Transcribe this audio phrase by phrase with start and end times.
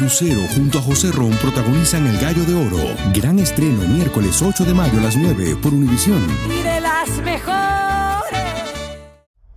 [0.00, 2.78] Lucero junto a José Ron protagonizan El Gallo de Oro.
[3.14, 6.24] Gran estreno miércoles 8 de mayo a las 9 por Univisión.
[6.48, 8.40] Y de las mejores.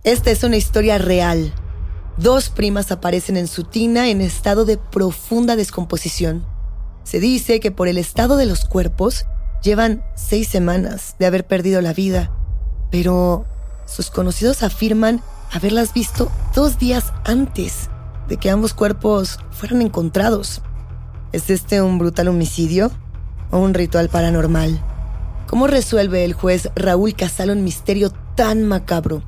[0.04, 1.52] Esta es una historia real.
[2.18, 6.46] Dos primas aparecen en su tina en estado de profunda descomposición.
[7.04, 9.26] Se dice que por el estado de los cuerpos
[9.62, 12.30] llevan seis semanas de haber perdido la vida,
[12.90, 13.46] pero
[13.86, 15.22] sus conocidos afirman
[15.52, 17.88] haberlas visto dos días antes
[18.28, 20.62] de que ambos cuerpos fueran encontrados.
[21.32, 22.90] ¿Es este un brutal homicidio
[23.50, 24.80] o un ritual paranormal?
[25.46, 29.22] ¿Cómo resuelve el juez Raúl Casal un misterio tan macabro?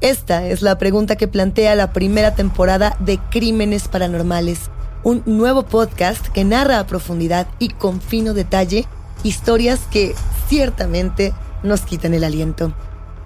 [0.00, 4.70] Esta es la pregunta que plantea la primera temporada de Crímenes Paranormales,
[5.02, 8.86] un nuevo podcast que narra a profundidad y con fino detalle
[9.24, 10.14] historias que
[10.48, 11.32] ciertamente
[11.62, 12.72] nos quitan el aliento.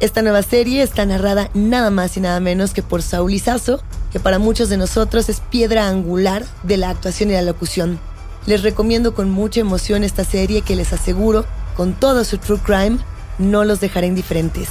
[0.03, 4.19] Esta nueva serie está narrada nada más y nada menos que por Saúl Izazo, que
[4.19, 8.01] para muchos de nosotros es piedra angular de la actuación y la locución.
[8.47, 11.45] Les recomiendo con mucha emoción esta serie que les aseguro,
[11.77, 12.99] con todo su true crime,
[13.39, 14.71] no los dejará indiferentes.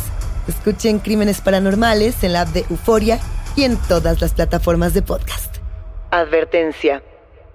[0.49, 3.17] Escuchen Crímenes Paranormales en la app de Euforia
[3.55, 5.59] y en todas las plataformas de podcast.
[6.09, 7.01] Advertencia.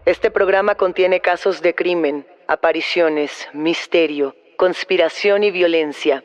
[0.07, 6.25] Este programa contiene casos de crimen, apariciones, misterio, conspiración y violencia.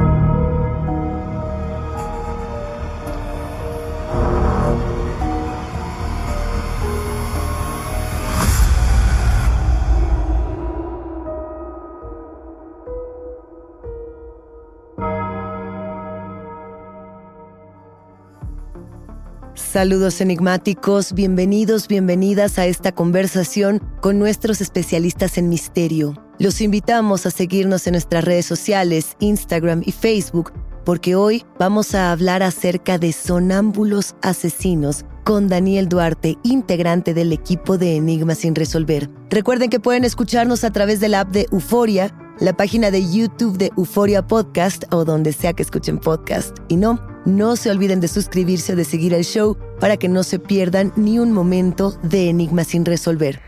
[19.81, 26.13] Saludos enigmáticos, bienvenidos, bienvenidas a esta conversación con nuestros especialistas en misterio.
[26.37, 30.53] Los invitamos a seguirnos en nuestras redes sociales, Instagram y Facebook,
[30.85, 37.79] porque hoy vamos a hablar acerca de sonámbulos asesinos con Daniel Duarte, integrante del equipo
[37.79, 39.09] de Enigmas sin resolver.
[39.31, 43.57] Recuerden que pueden escucharnos a través de la app de Euforia, la página de YouTube
[43.57, 46.55] de Euforia Podcast o donde sea que escuchen podcast.
[46.67, 50.23] Y no, no se olviden de suscribirse o de seguir el show para que no
[50.23, 53.41] se pierdan ni un momento de Enigmas sin resolver.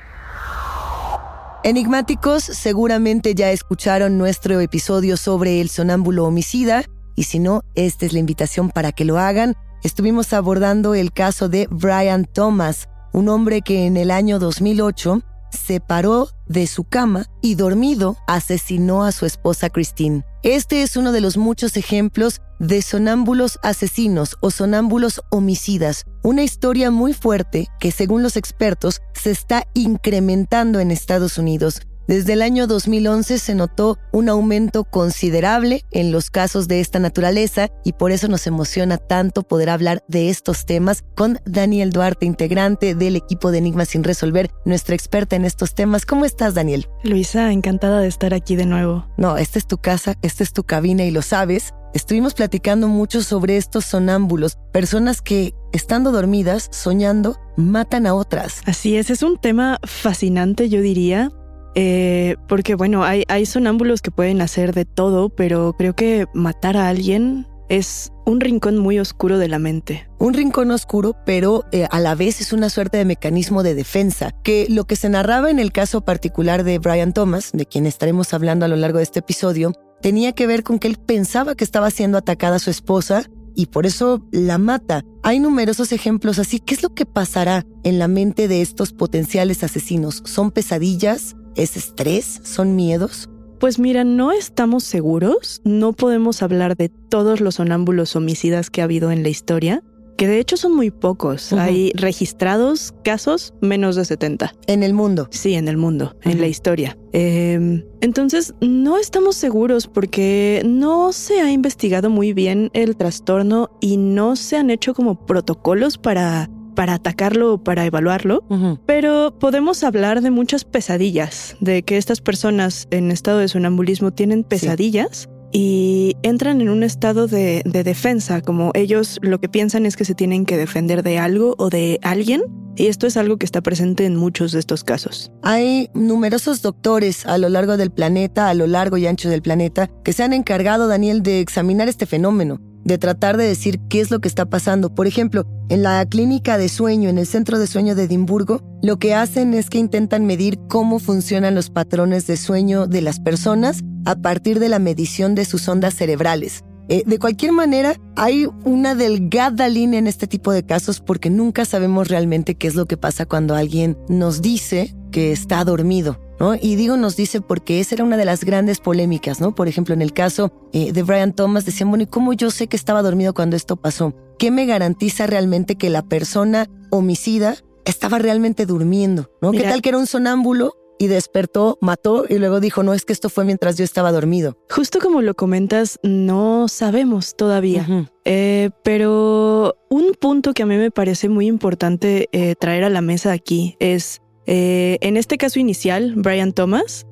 [1.64, 6.84] Enigmáticos, seguramente ya escucharon nuestro episodio sobre el sonámbulo homicida,
[7.16, 9.56] y si no, esta es la invitación para que lo hagan.
[9.82, 15.80] Estuvimos abordando el caso de Brian Thomas, un hombre que en el año 2008 se
[15.80, 20.26] paró de su cama y dormido asesinó a su esposa Christine.
[20.42, 26.92] Este es uno de los muchos ejemplos de sonámbulos asesinos o sonámbulos homicidas, una historia
[26.92, 31.82] muy fuerte que según los expertos se está incrementando en Estados Unidos.
[32.08, 37.70] Desde el año 2011 se notó un aumento considerable en los casos de esta naturaleza
[37.86, 42.94] y por eso nos emociona tanto poder hablar de estos temas con Daniel Duarte, integrante
[42.94, 46.06] del equipo de Enigmas sin resolver, nuestra experta en estos temas.
[46.06, 46.88] ¿Cómo estás, Daniel?
[47.04, 49.06] Luisa, encantada de estar aquí de nuevo.
[49.18, 51.74] No, esta es tu casa, esta es tu cabina y lo sabes.
[51.94, 58.62] Estuvimos platicando mucho sobre estos sonámbulos, personas que, estando dormidas, soñando, matan a otras.
[58.66, 61.32] Así es, es un tema fascinante, yo diría,
[61.76, 66.78] eh, porque bueno, hay, hay sonámbulos que pueden hacer de todo, pero creo que matar
[66.78, 70.08] a alguien es un rincón muy oscuro de la mente.
[70.20, 74.32] Un rincón oscuro, pero eh, a la vez es una suerte de mecanismo de defensa,
[74.44, 78.34] que lo que se narraba en el caso particular de Brian Thomas, de quien estaremos
[78.34, 81.64] hablando a lo largo de este episodio, tenía que ver con que él pensaba que
[81.64, 83.24] estaba siendo atacada su esposa
[83.56, 85.06] y por eso la mata.
[85.24, 86.60] Hay numerosos ejemplos así.
[86.60, 90.22] ¿Qué es lo que pasará en la mente de estos potenciales asesinos?
[90.26, 91.38] ¿Son pesadillas?
[91.56, 92.42] ¿Es estrés?
[92.44, 93.30] ¿Son miedos?
[93.62, 98.84] Pues mira, no estamos seguros, no podemos hablar de todos los sonámbulos homicidas que ha
[98.84, 99.84] habido en la historia,
[100.24, 101.52] que de hecho son muy pocos.
[101.52, 104.56] Hay registrados casos menos de 70.
[104.68, 105.28] En el mundo.
[105.32, 106.98] Sí, en el mundo, en la historia.
[107.12, 113.98] Em, entonces, no estamos seguros porque no se ha investigado muy bien el trastorno y
[113.98, 118.44] no se han hecho como protocolos para para atacarlo o para evaluarlo,
[118.88, 124.44] pero podemos hablar de muchas pesadillas, de que estas personas en estado de sonambulismo tienen
[124.44, 129.96] pesadillas y entran en un estado de, de, defensa, como ellos lo que piensan es
[129.96, 132.42] que se tienen que defender de algo o de alguien,
[132.76, 135.32] y esto es algo que está presente en muchos de estos casos.
[135.44, 139.90] Hay numerosos doctores a lo largo del planeta, a lo largo y ancho del planeta,
[140.04, 144.12] que se han encargado, Daniel, de examinar este fenómeno de tratar de decir qué es
[144.12, 144.94] lo que está pasando.
[144.94, 148.98] Por ejemplo, en la clínica de sueño, en el centro de sueño de Edimburgo, lo
[148.98, 153.82] que hacen es que intentan medir cómo funcionan los patrones de sueño de las personas
[154.06, 156.64] a partir de la medición de sus ondas cerebrales.
[156.90, 161.64] Eh, de cualquier manera, hay una delgada línea en este tipo de casos porque nunca
[161.64, 166.20] sabemos realmente qué es lo que pasa cuando alguien nos dice que está dormido.
[166.62, 169.56] Y digo nos dice porque esa era una de las grandes polémicas, ¿no?
[169.56, 172.68] Por ejemplo, en el caso eh, de Brian Thomas decían, bueno, ¿y cómo yo sé
[172.68, 174.14] que estaba dormido cuando esto pasó?
[174.38, 177.56] ¿Qué me garantiza realmente que la persona homicida
[177.86, 179.32] estaba realmente durmiendo?
[179.42, 179.52] ¿no?
[179.52, 183.14] ¿Qué tal que era un sonámbulo y despertó, mató y luego dijo, no, es que
[183.14, 184.58] esto fue mientras yo estaba dormido.
[184.70, 188.08] Justo como lo comentas, no sabemos todavía.
[188.26, 193.02] Eh, pero un punto que a mí me parece muy importante eh, traer a la
[193.02, 197.06] mesa aquí es eh, en este caso inicial, Brian Thomas,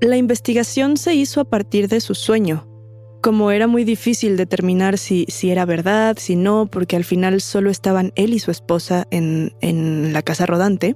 [0.00, 2.68] la investigación se hizo a partir de su sueño.
[3.22, 7.70] Como era muy difícil determinar si, si era verdad, si no, porque al final solo
[7.70, 10.94] estaban él y su esposa en, en la casa rodante,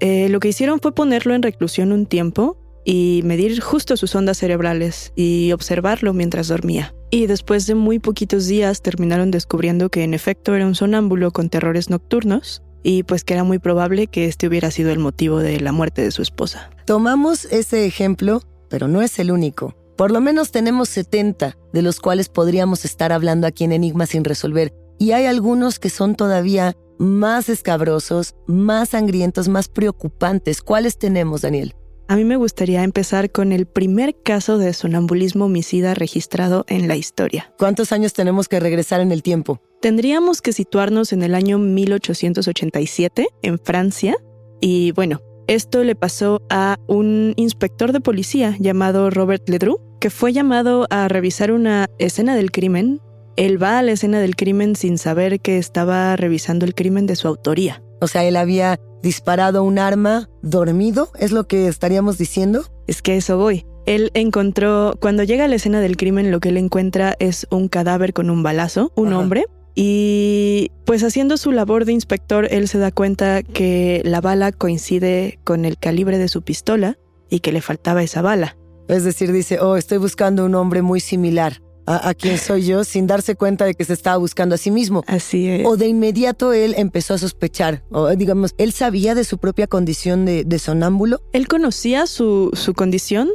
[0.00, 4.36] eh, lo que hicieron fue ponerlo en reclusión un tiempo y medir justo sus ondas
[4.36, 6.94] cerebrales y observarlo mientras dormía.
[7.10, 11.48] Y después de muy poquitos días terminaron descubriendo que en efecto era un sonámbulo con
[11.48, 15.60] terrores nocturnos y pues que era muy probable que este hubiera sido el motivo de
[15.60, 16.70] la muerte de su esposa.
[16.86, 19.74] Tomamos ese ejemplo, pero no es el único.
[19.96, 24.24] Por lo menos tenemos 70 de los cuales podríamos estar hablando aquí en Enigma sin
[24.24, 30.62] resolver, y hay algunos que son todavía más escabrosos, más sangrientos, más preocupantes.
[30.62, 31.74] ¿Cuáles tenemos, Daniel?
[32.08, 36.96] A mí me gustaría empezar con el primer caso de sonambulismo homicida registrado en la
[36.96, 37.52] historia.
[37.58, 39.60] ¿Cuántos años tenemos que regresar en el tiempo?
[39.82, 44.14] Tendríamos que situarnos en el año 1887, en Francia.
[44.60, 50.32] Y bueno, esto le pasó a un inspector de policía llamado Robert Ledru, que fue
[50.32, 53.00] llamado a revisar una escena del crimen.
[53.34, 57.16] Él va a la escena del crimen sin saber que estaba revisando el crimen de
[57.16, 57.82] su autoría.
[58.00, 62.62] O sea, él había disparado un arma dormido, ¿es lo que estaríamos diciendo?
[62.86, 63.66] Es que eso voy.
[63.86, 67.66] Él encontró, cuando llega a la escena del crimen, lo que él encuentra es un
[67.66, 72.78] cadáver con un balazo, un hombre, y pues haciendo su labor de inspector, él se
[72.78, 76.98] da cuenta que la bala coincide con el calibre de su pistola
[77.30, 78.56] y que le faltaba esa bala.
[78.88, 83.06] Es decir, dice, oh, estoy buscando un hombre muy similar a, quien soy yo sin
[83.06, 85.02] darse cuenta de que se estaba buscando a sí mismo.
[85.06, 85.66] Así es.
[85.66, 90.24] O de inmediato él empezó a sospechar, o digamos, él sabía de su propia condición
[90.24, 91.20] de, sonámbulo.
[91.32, 93.30] Él conocía su, su condición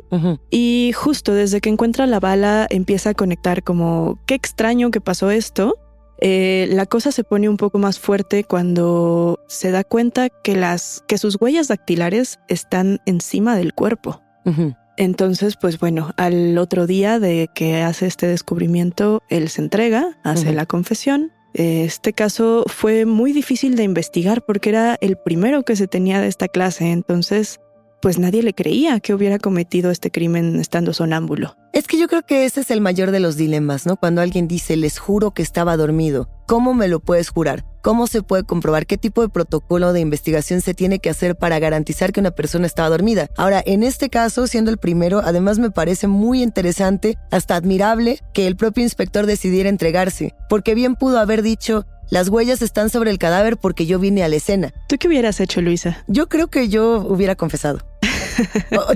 [0.49, 5.29] y justo desde que encuentra la bala empieza a conectar como, qué extraño que pasó
[5.31, 5.77] esto
[6.19, 11.03] eh, la cosa se pone un poco más fuerte cuando se da cuenta que, las,
[11.07, 14.21] que sus huellas dactilares están encima del cuerpo.
[14.95, 20.53] Entonces, pues bueno, al otro día de que hace este descubrimiento, él se entrega, hace
[20.53, 21.33] la confesión.
[21.53, 26.27] Este caso fue muy difícil de investigar porque era el primero que se tenía de
[26.27, 27.59] esta clase, entonces
[28.01, 31.55] pues nadie le creía que hubiera cometido este crimen estando sonámbulo.
[31.73, 33.97] Es que yo creo que ese es el mayor de los dilemas, ¿no?
[33.97, 37.65] Cuando alguien dice, les juro que estaba dormido, ¿cómo me lo puedes jurar?
[37.81, 38.85] ¿Cómo se puede comprobar?
[38.85, 42.65] ¿Qué tipo de protocolo de investigación se tiene que hacer para garantizar que una persona
[42.65, 43.29] estaba dormida?
[43.37, 48.47] Ahora, en este caso, siendo el primero, además me parece muy interesante, hasta admirable, que
[48.47, 53.19] el propio inspector decidiera entregarse, porque bien pudo haber dicho, las huellas están sobre el
[53.19, 54.73] cadáver porque yo vine a la escena.
[54.87, 56.03] ¿Tú qué hubieras hecho, Luisa?
[56.07, 57.79] Yo creo que yo hubiera confesado.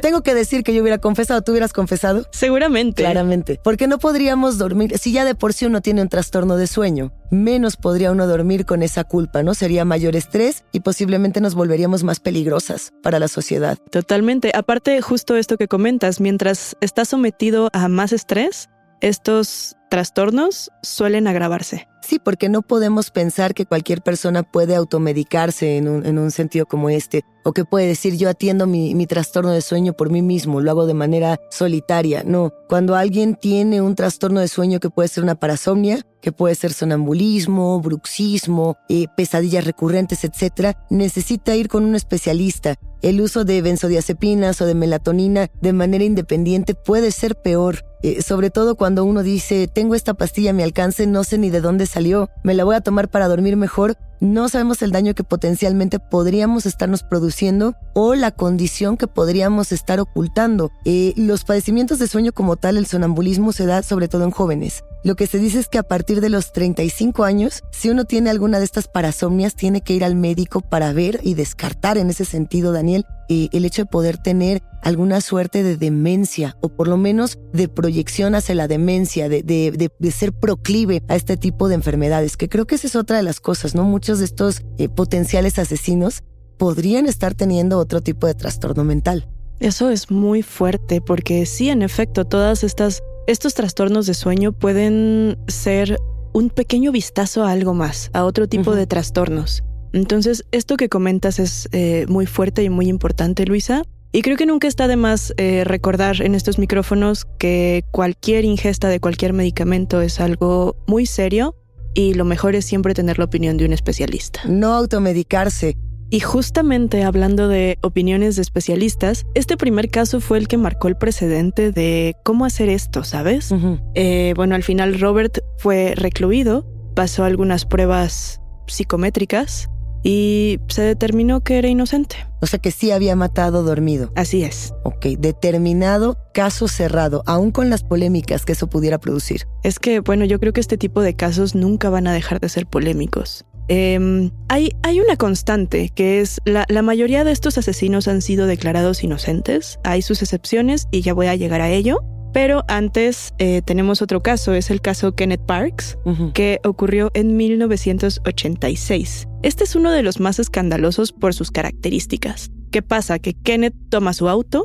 [0.02, 2.26] Tengo que decir que yo hubiera confesado, ¿tú hubieras confesado?
[2.32, 3.04] Seguramente.
[3.04, 3.60] Claramente.
[3.64, 7.12] Porque no podríamos dormir, si ya de por sí uno tiene un trastorno de sueño,
[7.30, 9.54] menos podría uno dormir con esa culpa, ¿no?
[9.54, 13.78] Sería mayor estrés y posiblemente nos volveríamos más peligrosas para la sociedad.
[13.90, 14.52] Totalmente.
[14.54, 18.70] Aparte, justo esto que comentas, mientras estás sometido a más estrés,
[19.02, 21.88] estos trastornos suelen agravarse.
[22.02, 26.66] Sí, porque no podemos pensar que cualquier persona puede automedicarse en un, en un sentido
[26.66, 30.22] como este, o que puede decir yo atiendo mi, mi, trastorno de sueño por mí
[30.22, 32.24] mismo, lo hago de manera solitaria.
[32.26, 36.56] No, cuando alguien tiene un trastorno de sueño que puede ser una parasomnia, que puede
[36.56, 42.76] ser sonambulismo, bruxismo, eh, pesadillas recurrentes, etc., necesita ir con un especialista.
[43.02, 48.52] El uso de benzodiazepinas o de melatonina de manera independiente puede ser peor, eh, sobre
[48.52, 51.88] todo cuando uno dice, tengo esta pastilla a mi alcance, no sé ni de dónde
[51.92, 55.98] salió, me la voy a tomar para dormir mejor, no sabemos el daño que potencialmente
[56.00, 60.72] podríamos estarnos produciendo o la condición que podríamos estar ocultando.
[60.86, 64.84] Eh, los padecimientos de sueño como tal, el sonambulismo se da sobre todo en jóvenes.
[65.04, 68.30] Lo que se dice es que a partir de los 35 años, si uno tiene
[68.30, 72.24] alguna de estas parasomnias, tiene que ir al médico para ver y descartar en ese
[72.24, 76.98] sentido, Daniel, eh, el hecho de poder tener alguna suerte de demencia o por lo
[76.98, 82.38] menos de proyección hacia la demencia, de, de, ser proclive a este tipo de enfermedades,
[82.38, 83.84] que creo que esa es otra de las cosas, ¿no?
[83.84, 86.24] Muchos de estos eh, potenciales asesinos
[86.58, 89.30] podrían estar teniendo otro tipo de trastorno mental.
[89.60, 95.38] Eso es muy fuerte porque sí, en efecto, todas estas estos trastornos de sueño pueden
[95.48, 95.98] ser
[96.34, 99.64] un pequeño vistazo a algo más, a otro tipo de trastornos.
[99.94, 103.84] Entonces, esto que comentas es eh, muy fuerte y muy importante, Luisa.
[104.14, 108.90] Y creo que nunca está de más eh, recordar en estos micrófonos que cualquier ingesta
[108.90, 111.56] de cualquier medicamento es algo muy serio
[111.94, 114.42] y lo mejor es siempre tener la opinión de un especialista.
[114.46, 115.78] No automedicarse.
[116.10, 120.98] Y justamente hablando de opiniones de especialistas, este primer caso fue el que marcó el
[120.98, 123.54] precedente de cómo hacer esto, ¿sabes?
[123.96, 129.70] Eh, bueno, al final Robert fue recluido, pasó algunas pruebas psicométricas
[130.04, 132.16] y se determinó que era inocente.
[132.42, 134.12] O sea que sí había matado dormido.
[134.16, 134.74] Así es.
[134.84, 139.48] Ok, determinado, caso cerrado, aún con las polémicas que eso pudiera producir.
[139.64, 142.50] Es que, bueno, yo creo que este tipo de casos nunca van a dejar de
[142.50, 143.46] ser polémicos.
[143.68, 148.48] Em, hay, hay, una constante que es la, la, mayoría de estos asesinos han sido
[148.48, 149.80] declarados inocentes.
[149.84, 152.00] Hay sus excepciones y ya voy a llegar a ello.
[152.34, 155.98] Pero antes eh, tenemos otro caso, es el caso Kenneth Parks,
[156.34, 159.28] que ocurrió en 1986.
[159.44, 162.52] Este es uno de los más escandalosos por sus características.
[162.72, 163.20] ¿Qué pasa?
[163.20, 164.64] Que Kenneth toma su auto,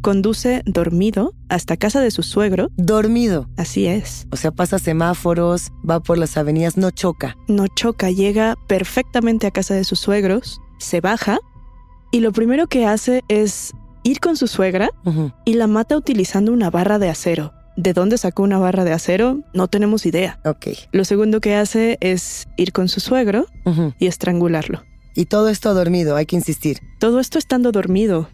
[0.00, 2.70] conduce dormido hasta casa de su suegro.
[2.76, 3.48] Dormido.
[3.56, 4.28] Así es.
[4.30, 7.36] O sea, pasa semáforos, va por las avenidas, no choca.
[7.48, 11.40] No choca, llega perfectamente a casa de sus suegros, se baja
[12.12, 13.72] y lo primero que hace es
[14.02, 14.90] ir con su suegra
[15.44, 17.52] y la mata utilizando una barra de acero.
[17.76, 19.40] ¿De dónde sacó una barra de acero?
[19.54, 20.40] No tenemos idea.
[20.44, 20.66] Ok.
[20.90, 23.46] Lo segundo que hace es ir con su suegro
[23.98, 24.82] y estrangularlo.
[25.14, 26.78] Y todo esto dormido, hay que insistir.
[27.00, 28.28] Todo esto estando dormido.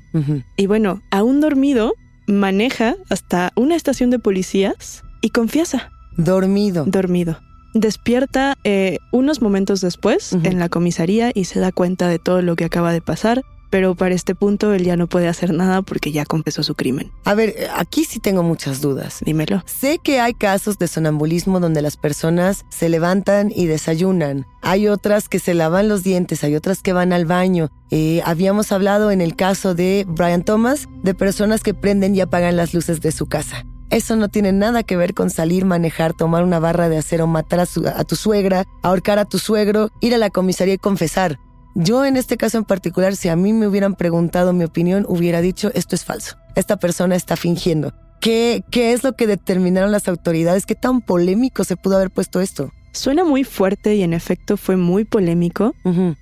[0.56, 1.94] Y bueno, aún dormido,
[2.26, 5.90] maneja hasta una estación de policías y confiesa.
[6.16, 6.84] Dormido.
[6.86, 7.38] Dormido.
[7.74, 12.54] Despierta eh, unos momentos después en la comisaría y se da cuenta de todo lo
[12.54, 13.42] que acaba de pasar
[13.74, 17.10] pero para este punto él ya no puede hacer nada porque ya confesó su crimen.
[17.24, 19.18] A ver, aquí sí tengo muchas dudas.
[19.24, 19.64] Dímelo.
[19.66, 24.46] Sé que hay casos de sonambulismo donde las personas se levantan y desayunan.
[24.62, 27.68] Hay otras que se lavan los dientes, hay otras que van al baño.
[27.90, 32.56] Eh, habíamos hablado en el caso de Brian Thomas de personas que prenden y apagan
[32.56, 33.66] las luces de su casa.
[33.90, 37.60] Eso no tiene nada que ver con salir, manejar, tomar una barra de acero, matar
[37.60, 37.66] a,
[37.96, 41.38] a, tu suegra, ahorcar a tu suegro, ir a la comisaría y confesar.
[41.74, 45.40] Yo en este caso en particular, si a mí me hubieran preguntado mi opinión, hubiera
[45.40, 46.36] dicho, esto es falso.
[46.54, 47.92] Esta persona está fingiendo.
[48.20, 50.66] ¿Qué, qué es lo que determinaron las autoridades?
[50.66, 52.70] ¿Qué tan polémico se pudo haber puesto esto?
[52.92, 55.74] Suena muy fuerte y en efecto fue muy polémico,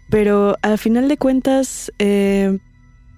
[0.09, 2.59] pero al final de cuentas, eh,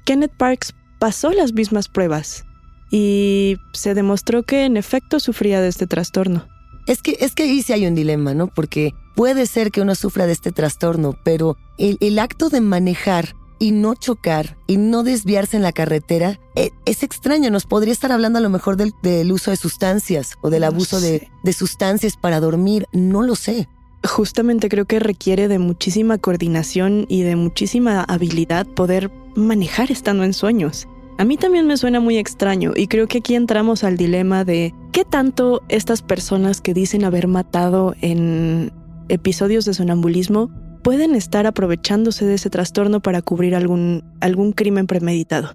[0.05, 2.45] Kenneth Parks pasó las mismas pruebas
[2.91, 6.49] y se demostró que en efecto sufría de este trastorno.
[6.87, 8.49] Es que, es que ahí sí hay un dilema, ¿no?
[8.49, 13.73] Porque puede ser que uno sufra de este trastorno, pero el, acto de manejar y
[13.73, 17.51] no chocar y no desviarse en la carretera e, es, extraño.
[17.51, 21.29] Nos podría estar hablando a lo mejor del, uso de sustancias o del abuso de,
[21.43, 22.87] de sustancias para dormir.
[22.93, 23.69] No lo sé.
[24.07, 30.35] Justamente creo que requiere de muchísima coordinación y de muchísima habilidad poder manejar estando en
[30.35, 30.87] sueños.
[31.17, 34.75] A mí también me suena muy extraño y creo que aquí entramos al dilema de
[34.93, 38.73] qué tanto estas personas que dicen haber matado en
[39.09, 40.51] episodios de sonambulismo
[40.83, 45.55] pueden estar aprovechándose de ese trastorno para cubrir algún, algún crimen premeditado.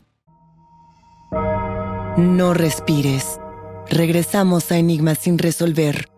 [2.17, 3.39] No respires.
[3.89, 6.09] Regresamos a Enigmas sin resolver.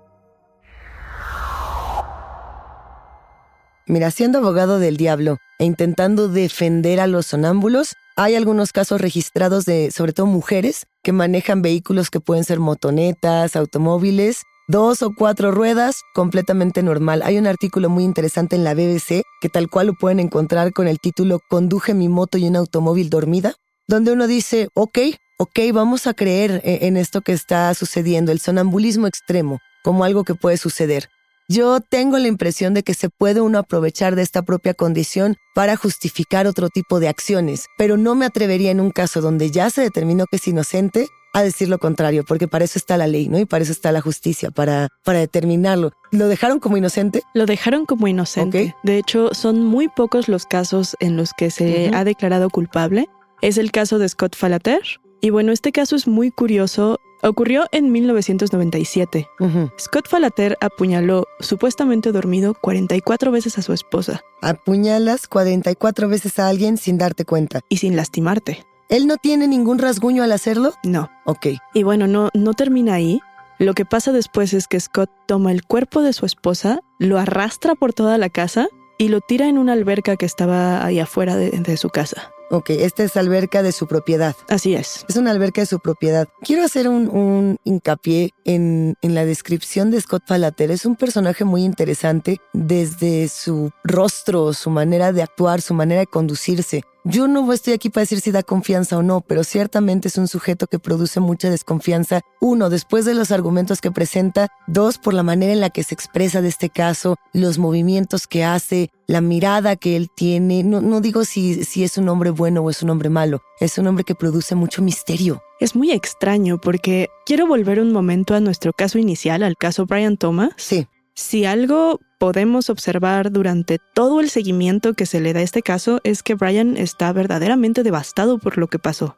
[3.85, 9.65] Mira, siendo abogado del diablo e intentando defender a los sonámbulos, hay algunos casos registrados
[9.65, 15.51] de, sobre todo mujeres, que manejan vehículos que pueden ser motonetas, automóviles, dos o cuatro
[15.51, 17.21] ruedas, completamente normal.
[17.23, 20.87] Hay un artículo muy interesante en la BBC que tal cual lo pueden encontrar con
[20.87, 23.53] el título Conduje mi moto y un automóvil dormida,
[23.87, 24.97] donde uno dice, ok,
[25.43, 30.23] ok, vamos a creer eh, en esto que está sucediendo, el sonambulismo extremo, como algo
[30.23, 31.09] que puede suceder.
[31.49, 35.75] Yo tengo la impresión de que se puede uno aprovechar de esta propia condición para
[35.75, 39.81] justificar otro tipo de acciones, pero no me atrevería en un caso donde ya se
[39.81, 43.37] determinó que es inocente a decir lo contrario, porque para eso está la ley, ¿no?
[43.37, 45.91] Y para eso está la justicia, para, para determinarlo.
[46.11, 47.21] ¿Lo dejaron como inocente?
[47.33, 48.67] Lo dejaron como inocente.
[48.73, 48.75] Ok.
[48.83, 51.97] De hecho, son muy pocos los casos en los que se Ujú.
[51.97, 53.07] ha declarado culpable.
[53.41, 54.79] Es el caso de Scott Falater.
[55.23, 56.99] Y bueno, este caso es muy curioso.
[57.21, 59.29] Ocurrió en 1997.
[59.39, 59.71] Ujú.
[59.79, 66.75] Scott Falater apuñaló, supuestamente dormido, 44 veces a su esposa Apuñalas 44 veces a alguien
[66.75, 67.61] sin darte cuenta.
[67.69, 68.65] y sin lastimarte.
[68.89, 70.73] ¿Él no tiene ningún rasguño al hacerlo?
[70.83, 71.09] No.
[71.23, 71.47] Ok.
[71.73, 73.21] Y bueno, no, no termina ahí.
[73.59, 77.75] Lo que pasa después es que Scott toma el cuerpo de su esposa, lo arrastra
[77.75, 81.51] por toda la casa y lo tira en una alberca que estaba ahí afuera de,
[81.51, 82.32] de su casa.
[82.49, 84.35] Ok, esta es alberca de su propiedad.
[84.49, 85.05] Así es.
[85.07, 86.27] Es una alberca de su propiedad.
[86.41, 90.69] Quiero hacer un, un hincapié en, en la descripción de Scott Falater.
[90.71, 96.07] Es un personaje muy interesante desde su rostro, su manera de actuar, su manera de
[96.07, 96.83] conducirse.
[97.05, 100.29] Yo no estoy aquí para decir si da confianza o no, pero ciertamente es un
[100.29, 102.21] sujeto que produce mucha desconfianza.
[102.39, 104.47] Uno, después de los argumentos que presenta.
[104.67, 108.45] Dos, por la manera en la que se expresa de este caso, los movimientos que
[108.45, 110.63] hace, la mirada que él tiene.
[110.63, 113.41] No, no digo si, si es un hombre bueno o es un hombre malo.
[113.59, 115.41] Es un hombre que produce mucho misterio.
[115.59, 120.15] Es muy extraño porque quiero volver un momento a nuestro caso inicial, al caso Brian
[120.15, 120.51] Thomas.
[120.55, 120.87] Sí.
[121.15, 125.99] Si algo podemos observar durante todo el seguimiento que se le da a este caso
[126.03, 129.15] es que Brian está verdaderamente devastado por lo que pasó.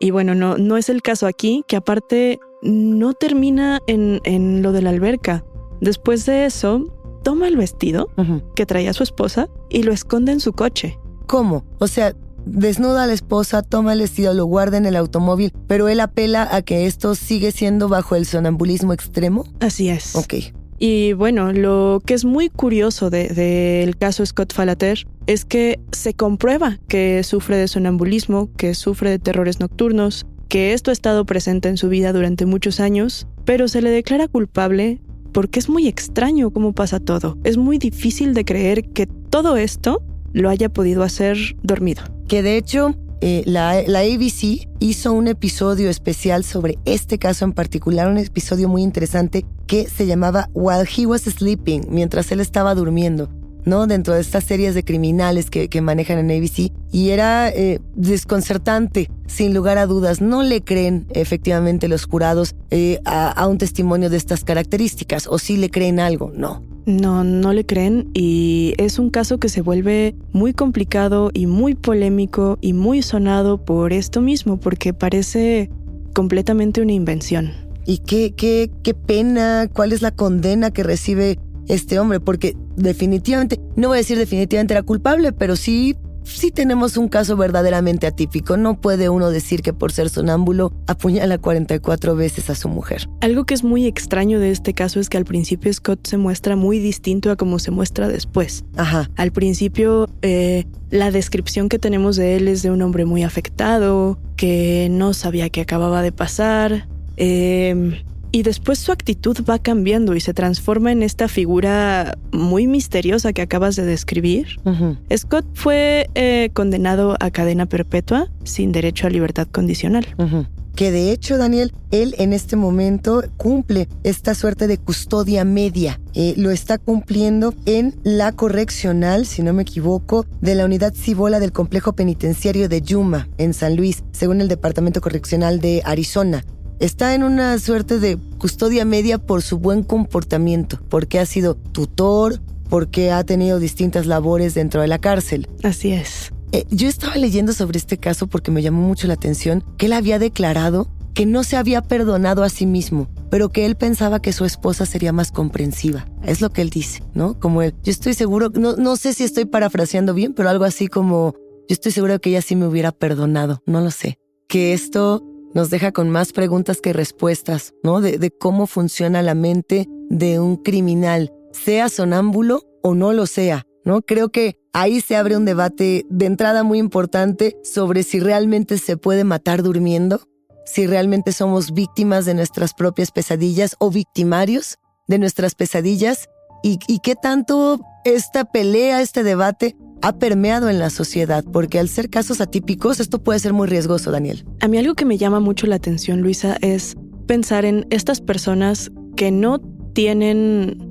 [0.00, 4.72] Y bueno, no, no es el caso aquí, que aparte no termina en, en lo
[4.72, 5.44] de la alberca.
[5.80, 6.84] Después de eso,
[7.22, 8.08] toma el vestido
[8.54, 10.98] que traía su esposa y lo esconde en su coche.
[11.26, 11.64] ¿Cómo?
[11.78, 12.14] O sea,
[12.46, 16.48] desnuda a la esposa, toma el vestido, lo guarda en el automóvil, pero él apela
[16.50, 19.44] a que esto sigue siendo bajo el sonambulismo extremo.
[19.60, 20.16] Así es.
[20.16, 20.34] Ok.
[20.78, 25.80] Y bueno, lo que es muy curioso del de, del caso Scott Falater es que
[25.92, 31.26] se comprueba que sufre de sonambulismo, que sufre de terrores nocturnos, que esto ha estado
[31.26, 35.00] presente en su vida durante muchos años, pero se le declara culpable
[35.32, 37.36] porque es muy extraño cómo pasa todo.
[37.44, 42.02] Es muy difícil de creer que todo esto lo haya podido hacer dormido.
[42.28, 47.52] Que de hecho, eh, la, la ABC hizo un episodio especial sobre este caso en
[47.52, 52.74] particular, un episodio muy interesante que se llamaba While He Was Sleeping, mientras él estaba
[52.74, 53.28] durmiendo.
[53.64, 53.86] ¿no?
[53.86, 56.72] Dentro de estas series de criminales que, que manejan en ABC.
[56.90, 60.20] Y era eh, desconcertante, sin lugar a dudas.
[60.20, 65.26] No le creen efectivamente los jurados eh, a, a un testimonio de estas características.
[65.26, 66.67] O sí le creen algo, no.
[66.88, 71.74] No, no le creen y es un caso que se vuelve muy complicado y muy
[71.74, 75.68] polémico y muy sonado por esto mismo, porque parece
[76.14, 77.52] completamente una invención.
[77.84, 83.60] Y qué, qué, qué pena, cuál es la condena que recibe este hombre, porque definitivamente,
[83.76, 85.94] no voy a decir definitivamente era culpable, pero sí,
[86.28, 88.56] sí tenemos un caso verdaderamente atípico.
[88.56, 93.08] No puede uno decir que por ser sonámbulo apuñala 44 veces a su mujer.
[93.20, 96.56] Algo que es muy extraño de este caso es que al principio Scott se muestra
[96.56, 98.64] muy distinto a como se muestra después.
[98.76, 99.10] Ajá.
[99.16, 104.18] Al principio, eh, la descripción que tenemos de él es de un hombre muy afectado,
[104.36, 106.88] que no sabía qué acababa de pasar.
[107.16, 108.02] Eh,
[108.38, 113.42] y después su actitud va cambiando y se transforma en esta figura muy misteriosa que
[113.42, 114.46] acabas de describir.
[114.64, 115.18] Uh -huh.
[115.18, 120.06] Scott fue eh, condenado a cadena perpetua sin derecho a libertad condicional.
[120.18, 120.46] Uh -huh.
[120.76, 125.98] que de hecho, Daniel, él en este momento cumple esta suerte de custodia media.
[126.14, 131.40] Eh, lo está cumpliendo en la correccional, si no me equivoco, de la unidad Cibola
[131.40, 136.44] del complejo penitenciario de Yuma, en San Luis, según el Departamento Correccional de Arizona.
[136.78, 142.40] Está en una suerte de custodia media por su buen comportamiento, porque ha sido tutor,
[142.68, 145.48] porque ha tenido distintas labores dentro de la cárcel.
[145.64, 146.32] Así es.
[146.52, 149.92] Eh, yo estaba leyendo sobre este caso porque me llamó mucho la atención que él
[149.92, 154.32] había declarado que no se había perdonado a sí mismo, pero que él pensaba que
[154.32, 156.06] su esposa sería más comprensiva.
[156.22, 157.40] Es lo que él dice, ¿no?
[157.40, 160.86] Como él, yo estoy seguro, no, no sé si estoy parafraseando bien, pero algo así
[160.86, 161.34] como,
[161.68, 164.20] yo estoy seguro de que ella sí me hubiera perdonado, no lo sé.
[164.46, 168.00] Que esto nos deja con más preguntas que respuestas, ¿no?
[168.00, 174.02] De, cómo funciona la mente de un criminal, sea sonámbulo o no lo sea, ¿no?
[174.02, 178.96] Creo que ahí se abre un debate de entrada muy importante sobre si realmente se
[178.96, 180.22] puede matar durmiendo,
[180.64, 186.28] si realmente somos víctimas de nuestras propias pesadillas o victimarios de nuestras pesadillas
[186.62, 192.10] y qué tanto esta pelea, este debate ha permeado en la sociedad, porque al ser
[192.10, 194.44] casos atípicos esto puede ser muy riesgoso, Daniel.
[194.60, 198.90] A mí algo que me llama mucho la atención, Luisa, es pensar en estas personas
[199.16, 199.60] que no
[199.94, 200.84] tienen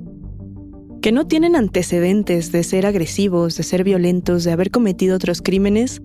[1.00, 6.02] que no tienen antecedentes de ser agresivos, de ser violentos, de haber cometido otros crímenes.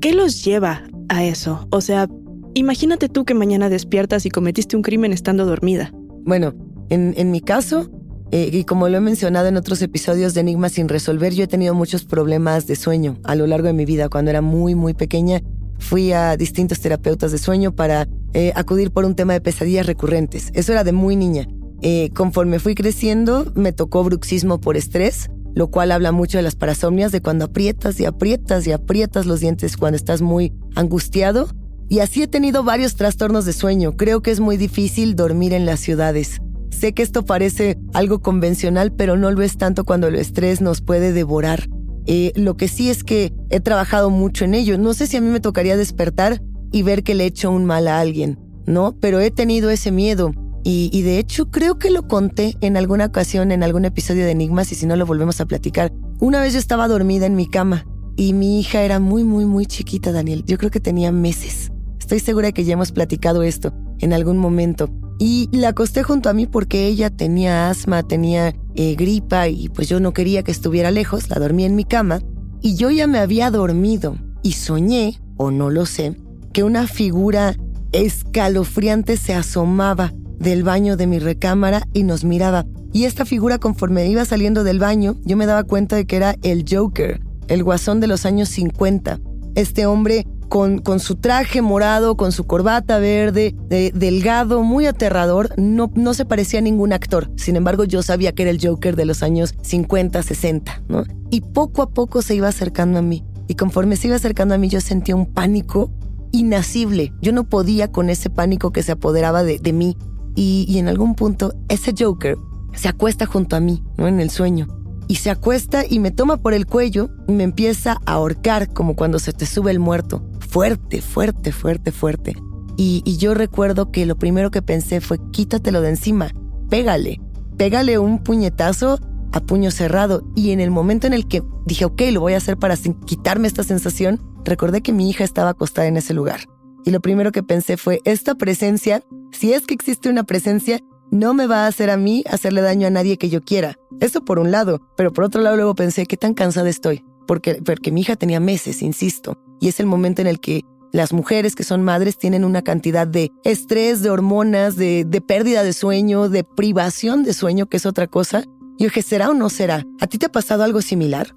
[0.00, 1.68] ¿Qué los lleva a eso?
[1.70, 2.08] O sea,
[2.54, 5.92] imagínate tú que mañana despiertas y cometiste un crimen estando dormida.
[6.24, 6.52] Bueno,
[6.88, 7.90] en, en mi caso,
[8.30, 11.48] eh, y como lo he mencionado en otros episodios de Enigmas sin resolver, yo he
[11.48, 14.08] tenido muchos problemas de sueño a lo largo de mi vida.
[14.08, 15.40] Cuando era muy, muy pequeña,
[15.78, 20.50] fui a distintos terapeutas de sueño para eh, acudir por un tema de pesadillas recurrentes.
[20.52, 21.48] Eso era de muy niña.
[21.80, 26.56] Eh, conforme fui creciendo, me tocó bruxismo por estrés, lo cual habla mucho de las
[26.56, 31.48] parasomnias, de cuando aprietas y aprietas y aprietas los dientes cuando estás muy angustiado.
[31.88, 33.96] Y así he tenido varios trastornos de sueño.
[33.96, 36.42] Creo que es muy difícil dormir en las ciudades.
[36.78, 40.80] Sé que esto parece algo convencional, pero no lo es tanto cuando el estrés nos
[40.80, 41.68] puede devorar.
[42.06, 44.78] Eh, lo que sí es que he trabajado mucho en ello.
[44.78, 47.64] No sé si a mí me tocaría despertar y ver que le he hecho un
[47.64, 48.96] mal a alguien, ¿no?
[49.00, 50.30] Pero he tenido ese miedo.
[50.62, 54.30] Y, y, de hecho creo que lo conté en alguna ocasión, en algún episodio de
[54.30, 55.92] Enigmas, y si no lo volvemos a platicar.
[56.20, 57.86] Una vez yo estaba dormida en mi cama
[58.16, 60.44] y mi hija era muy, muy, muy chiquita, Daniel.
[60.46, 61.72] Yo creo que tenía meses.
[61.98, 64.88] Estoy segura que ya hemos platicado esto en algún momento.
[65.18, 69.88] Y la acosté junto a mí porque ella tenía asma, tenía eh, gripa y pues
[69.88, 72.20] yo no quería que estuviera lejos, la dormí en mi cama
[72.60, 76.16] y yo ya me había dormido y soñé, o no lo sé,
[76.52, 77.56] que una figura
[77.92, 82.66] escalofriante se asomaba del baño de mi recámara y nos miraba.
[82.92, 86.36] Y esta figura conforme iba saliendo del baño, yo me daba cuenta de que era
[86.42, 89.20] el Joker, el guasón de los años 50.
[89.54, 93.54] Este hombre con, con su traje morado, con su corbata verde,
[93.94, 97.30] delgado, muy aterrador, no, no se parecía a ningún actor.
[97.36, 101.04] Sin embargo, yo sabía que era el Joker de los años 50, 60, ¿no?
[101.30, 103.24] Y poco a poco se iba acercando a mí.
[103.46, 105.90] Y conforme se iba acercando a mí, yo sentía un pánico
[106.32, 107.12] inasible.
[107.22, 109.96] Yo no podía con ese pánico que se apoderaba de, de mí.
[110.34, 112.36] Y, y, en algún punto, ese Joker
[112.74, 114.06] se acuesta junto a mí, ¿no?
[114.06, 114.68] En el sueño
[115.08, 118.94] y se acuesta y me toma por el cuello y me empieza a ahorcar como
[118.94, 120.22] cuando se te sube el muerto.
[120.48, 122.34] Fuerte, fuerte, fuerte, fuerte.
[122.78, 126.30] Y, yo recuerdo que lo primero que pensé fue quítatelo de encima,
[126.70, 127.20] pégale,
[127.58, 128.98] pégale un puñetazo
[129.32, 130.22] a puño cerrado.
[130.34, 133.46] Y en el momento en el que dije, ok, lo voy a hacer para quitarme
[133.46, 136.40] esta sensación, recordé que mi hija estaba acostada en ese lugar.
[136.84, 140.80] Y lo primero que pensé fue, esta presencia, si es que existe una presencia,
[141.10, 143.76] no me va a hacer a mí hacerle daño a nadie que yo quiera.
[144.00, 147.56] Eso por un lado, pero por otro lado luego pensé, qué tan cansada estoy, porque,
[147.64, 150.62] porque mi hija tenía meses, insisto, y es el momento en el que
[150.92, 155.62] las mujeres que son madres tienen una cantidad de estrés, de hormonas, de, de pérdida
[155.62, 158.44] de sueño, de privación de sueño, que es otra cosa.
[158.78, 159.84] Y dije, ¿será o no será?
[160.00, 161.36] ¿A ti te ha pasado algo similar?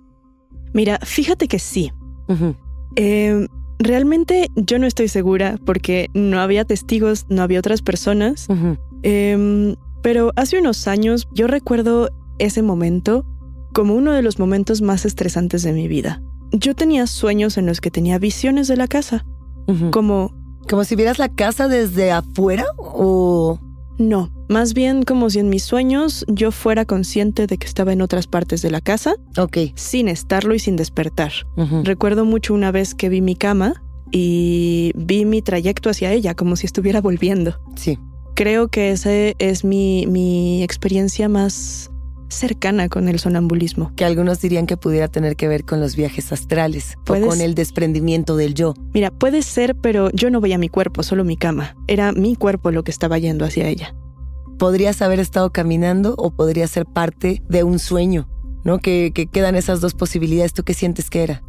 [0.73, 1.91] Mira, fíjate que sí.
[2.95, 3.45] eh,
[3.79, 8.47] realmente yo no estoy segura porque no había testigos, no había otras personas.
[9.03, 13.25] Eh, pero hace unos años yo recuerdo ese momento
[13.73, 16.21] como uno de los momentos más estresantes de mi vida.
[16.51, 19.25] Yo tenía sueños en los que tenía visiones de la casa,
[19.67, 19.89] uh -huh.
[19.91, 20.39] como...
[20.69, 23.59] ¿Como si vieras la casa desde afuera o...?
[23.97, 28.01] No, más bien como si en mis sueños yo fuera consciente de que estaba en
[28.01, 29.15] otras partes de la casa.
[29.37, 29.57] Ok.
[29.75, 31.31] Sin estarlo y sin despertar.
[31.55, 31.83] Uh -huh.
[31.83, 36.55] Recuerdo mucho una vez que vi mi cama y vi mi trayecto hacia ella como
[36.55, 37.59] si estuviera volviendo.
[37.75, 37.99] Sí.
[38.35, 41.90] Creo que esa es mi, mi experiencia más
[42.31, 43.91] cercana con el sonambulismo.
[43.95, 47.55] Que algunos dirían que pudiera tener que ver con los viajes astrales o con el
[47.55, 48.73] desprendimiento del yo.
[48.93, 51.75] Mira, puede ser, pero yo no veía mi cuerpo, solo mi cama.
[51.87, 53.95] Era mi cuerpo lo que estaba yendo hacia ella.
[54.57, 58.29] Podrías haber estado caminando o podría ser parte de un sueño,
[58.63, 58.79] ¿no?
[58.79, 60.53] Que, que quedan esas dos posibilidades.
[60.53, 61.43] ¿Tú qué sientes que era?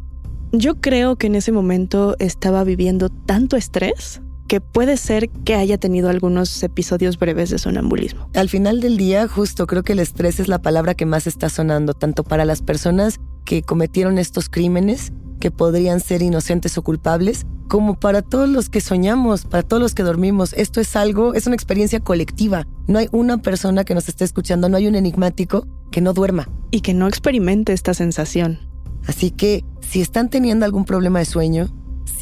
[0.51, 5.77] Yo creo que en ese momento estaba viviendo tanto estrés que puede ser que haya
[5.77, 8.29] tenido algunos episodios breves de sonambulismo.
[8.33, 11.49] Al final del día, justo creo que el estrés es la palabra que más está
[11.49, 17.45] sonando, tanto para las personas que cometieron estos crímenes, que podrían ser inocentes o culpables,
[17.67, 20.53] como para todos los que soñamos, para todos los que dormimos.
[20.53, 22.67] Esto es algo, es una experiencia colectiva.
[22.87, 26.47] No hay una persona que nos esté escuchando, no hay un enigmático que no duerma.
[26.71, 28.59] Y que no experimente esta sensación.
[29.07, 31.67] Así que si están teniendo algún problema de sueño,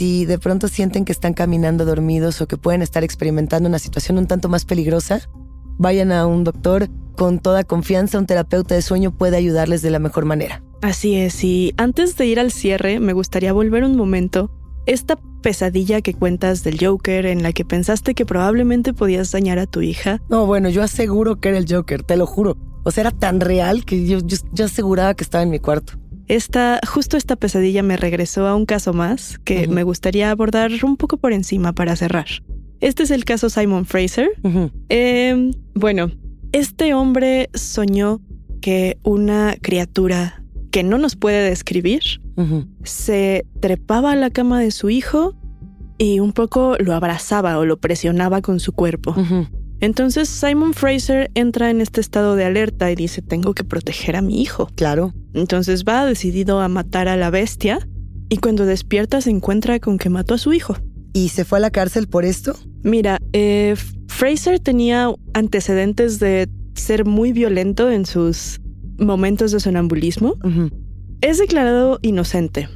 [0.01, 4.17] si de pronto sienten que están caminando dormidos o que pueden estar experimentando una situación
[4.17, 5.29] un tanto más peligrosa,
[5.77, 9.99] vayan a un doctor con toda confianza, un terapeuta de sueño puede ayudarles de la
[9.99, 10.63] mejor manera.
[10.81, 14.49] Así es, y antes de ir al cierre, me gustaría volver un momento.
[14.87, 19.67] Esta pesadilla que cuentas del Joker en la que pensaste que probablemente podías dañar a
[19.67, 20.19] tu hija.
[20.29, 22.57] No, bueno, yo aseguro que era el Joker, te lo juro.
[22.83, 26.00] O sea, era tan real que yo, yo aseguraba que estaba en mi cuarto.
[26.31, 30.95] Esta, justo esta pesadilla me regresó a un caso más que me gustaría abordar un
[30.95, 32.27] poco por encima para cerrar.
[32.79, 34.29] Este es el caso Simon Fraser.
[34.87, 36.09] Em, bueno,
[36.53, 38.21] este hombre soñó
[38.61, 40.41] que una criatura
[40.71, 42.21] que no nos puede describir
[42.85, 45.35] se trepaba a la cama de su hijo
[45.97, 49.13] y un poco lo abrazaba o lo presionaba con su cuerpo.
[49.81, 54.21] Entonces Simon Fraser entra en este estado de alerta y dice, tengo que proteger a
[54.21, 54.69] mi hijo.
[54.75, 55.13] Claro.
[55.33, 57.87] Entonces va decidido a matar a la bestia
[58.29, 60.77] y cuando despierta se encuentra con que mató a su hijo.
[61.13, 62.55] ¿Y se fue a la cárcel por esto?
[62.83, 63.75] Mira, eh,
[64.07, 68.61] Fraser tenía antecedentes de ser muy violento en sus
[68.99, 70.35] momentos de sonambulismo.
[71.21, 72.69] Es declarado inocente,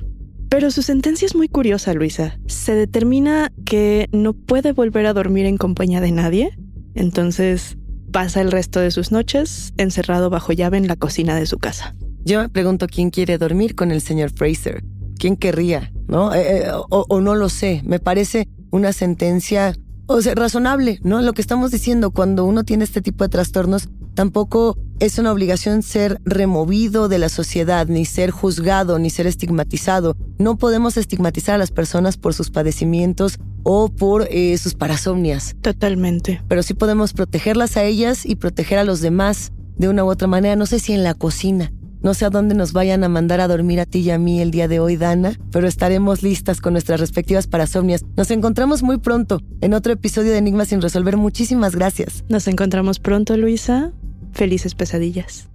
[0.49, 2.37] pero su sentencia es muy curiosa, Luisa.
[2.47, 6.51] Se determina que no puede volver a dormir en compañía de nadie
[6.95, 7.77] entonces
[8.11, 11.93] pasa el resto de sus noches encerrado bajo llave en la cocina de su casa.
[12.23, 14.83] Yo me pregunto quién quiere dormir con el señor Fraser.
[15.19, 15.91] ¿Quién querría?
[16.07, 16.33] ¿No?
[16.33, 17.81] Eh, eh, o, no lo sé.
[17.85, 19.75] Me parece una sentencia
[20.07, 21.21] o sea, razonable, ¿no?
[21.21, 25.83] Lo que estamos diciendo, cuando uno tiene este tipo de trastornos, tampoco es una obligación
[25.83, 30.15] ser removido de la sociedad, ni ser juzgado, ni ser estigmatizado.
[30.37, 35.55] No podemos estigmatizar a las personas por sus padecimientos o por eh, sus parasomnias.
[35.61, 36.41] Totalmente.
[36.47, 40.27] Pero sí podemos protegerlas a ellas y proteger a los demás de una u otra
[40.27, 40.55] manera.
[40.55, 41.73] No sé si en la cocina.
[42.01, 44.39] No sé a dónde nos vayan a mandar a dormir a ti y a mí
[44.39, 48.05] el día de hoy, Dana, pero estaremos listas con nuestras respectivas parasomnias.
[48.15, 51.17] Nos encontramos muy pronto en otro episodio de Enigmas sin resolver.
[51.17, 52.23] Muchísimas gracias.
[52.29, 53.91] Nos encontramos pronto, Luisa.
[54.33, 55.49] Felices pesadillas.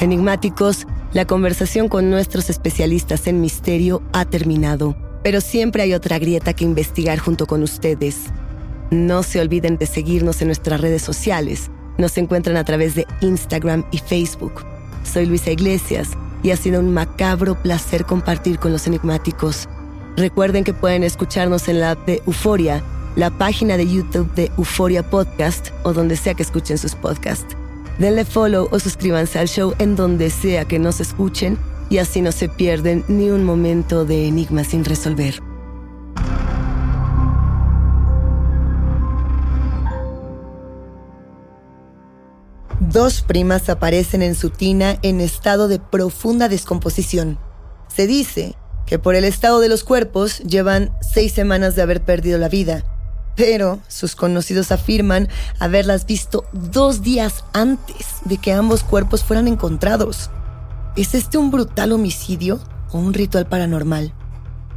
[0.00, 6.52] Enigmáticos, la conversación con nuestros especialistas en misterio ha terminado, pero siempre hay otra grieta
[6.52, 8.26] que investigar junto con ustedes.
[8.90, 11.70] No se olviden de seguirnos en nuestras redes sociales.
[11.98, 14.64] Nos encuentran a través de Instagram y Facebook.
[15.04, 16.10] Soy Luisa Iglesias
[16.42, 19.68] y ha sido un macabro placer compartir con los enigmáticos.
[20.16, 22.82] Recuerden que pueden escucharnos en la app de Euforia
[23.16, 27.56] la página de YouTube de Euforia Podcast o donde sea que escuchen sus podcasts.
[27.98, 31.58] Denle follow o suscríbanse al show en donde sea que nos escuchen
[31.92, 35.42] y así no se pierden ni un momento de enigma sin resolver.
[42.80, 47.38] Dos primas aparecen en su tina en estado de profunda descomposición.
[47.94, 48.54] Se dice
[48.86, 52.86] que por el estado de los cuerpos llevan seis semanas de haber perdido la vida
[53.34, 55.26] pero sus conocidos afirman
[55.58, 60.28] haberlas visto dos días antes de que ambos cuerpos fueran encontrados.
[60.94, 64.12] ¿Es este un brutal homicidio o un ritual paranormal?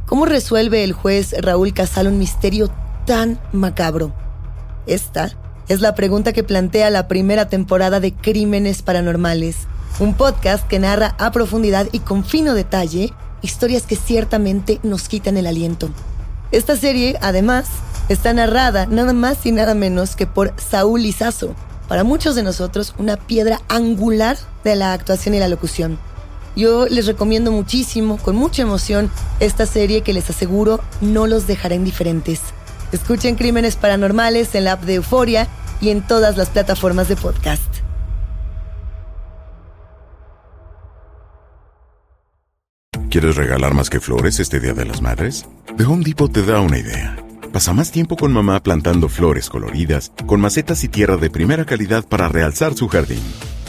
[0.06, 2.70] ¿Cómo resuelve el juez Raúl Casal un misterio
[3.04, 4.14] tan macabro?
[4.86, 5.36] Esta
[5.68, 9.56] es la pregunta que plantea la primera temporada de Crímenes Paranormales,
[10.00, 15.36] un podcast que narra a profundidad y con fino detalle historias que ciertamente nos quitan
[15.36, 15.90] el aliento.
[16.50, 17.66] Esta serie, además,
[18.08, 21.54] está narrada nada más y nada menos que por Saúl Izazo,
[21.88, 25.98] para muchos de nosotros una piedra angular de la actuación y la locución.
[26.56, 31.74] Yo les recomiendo muchísimo, con mucha emoción, esta serie que les aseguro no los dejará
[31.74, 32.40] indiferentes.
[32.92, 35.48] Escuchen Crímenes Paranormales en la app de Euforia
[35.80, 37.62] y en todas las plataformas de podcast.
[43.10, 45.46] ¿Quieres regalar más que flores este Día de las Madres?
[45.76, 47.25] The Home Depot te da una idea.
[47.56, 52.06] Pasa más tiempo con mamá plantando flores coloridas, con macetas y tierra de primera calidad
[52.06, 53.22] para realzar su jardín.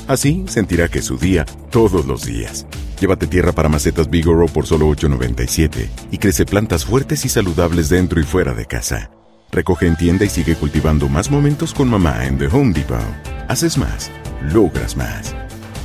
[0.10, 2.68] Así sentirá que es su día todos los días.
[3.00, 8.20] Llévate tierra para macetas Bigoro por solo $8.97 y crece plantas fuertes y saludables dentro
[8.20, 9.10] y fuera de casa.
[9.54, 13.00] Recoge en tienda y sigue cultivando más momentos con mamá en The Home Depot.
[13.48, 14.12] Haces más,
[14.52, 15.34] logras más.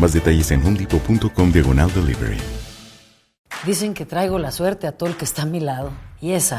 [0.00, 2.38] Más detalles en homedepot.com diagonal delivery.
[3.64, 5.92] Dicen que traigo la suerte a todo el que está a mi lado.
[6.20, 6.58] Y esa